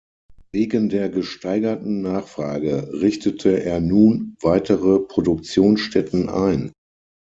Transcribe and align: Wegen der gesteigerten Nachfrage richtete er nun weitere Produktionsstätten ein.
Wegen 0.51 0.89
der 0.89 1.09
gesteigerten 1.09 2.01
Nachfrage 2.01 2.91
richtete 2.91 3.61
er 3.63 3.79
nun 3.79 4.35
weitere 4.41 4.97
Produktionsstätten 4.97 6.27
ein. 6.27 6.73